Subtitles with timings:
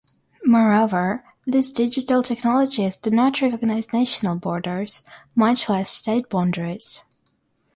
[0.43, 5.03] Moreover, these digital technologies do not recognize national borders,
[5.35, 7.03] much less state boundaries.